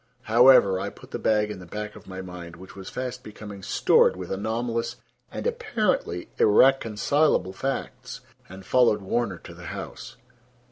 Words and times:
However, 0.23 0.79
I 0.79 0.89
put 0.89 1.11
the 1.11 1.19
bag 1.19 1.51
in 1.51 1.59
the 1.59 1.67
back 1.67 1.95
of 1.95 2.07
my 2.07 2.23
mind, 2.23 2.55
which 2.55 2.75
was 2.75 2.89
fast 2.89 3.21
becoming 3.23 3.61
stored 3.61 4.15
with 4.15 4.31
anomalous 4.31 4.95
and 5.31 5.45
apparently 5.45 6.31
irreconcilable 6.39 7.53
facts, 7.53 8.21
and 8.49 8.65
followed 8.65 9.03
Warner 9.03 9.37
to 9.37 9.53
the 9.53 9.65
house. 9.67 10.17